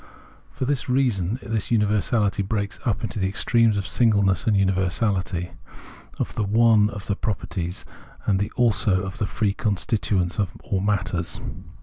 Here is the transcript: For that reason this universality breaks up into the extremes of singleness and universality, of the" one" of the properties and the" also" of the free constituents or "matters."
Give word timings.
For 0.49 0.65
that 0.65 0.89
reason 0.89 1.37
this 1.43 1.69
universality 1.69 2.41
breaks 2.41 2.79
up 2.85 3.03
into 3.03 3.19
the 3.19 3.27
extremes 3.27 3.77
of 3.77 3.85
singleness 3.85 4.47
and 4.47 4.57
universality, 4.57 5.51
of 6.17 6.33
the" 6.33 6.43
one" 6.57 6.89
of 6.89 7.05
the 7.05 7.15
properties 7.15 7.85
and 8.25 8.39
the" 8.39 8.51
also" 8.55 9.01
of 9.05 9.19
the 9.19 9.27
free 9.27 9.53
constituents 9.53 10.39
or 10.39 10.81
"matters." 10.81 11.39